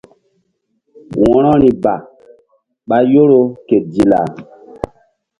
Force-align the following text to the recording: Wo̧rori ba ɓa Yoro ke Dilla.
Wo̧rori 1.21 1.69
ba 1.83 1.93
ɓa 2.87 2.97
Yoro 3.11 3.41
ke 3.67 3.77
Dilla. 3.91 4.21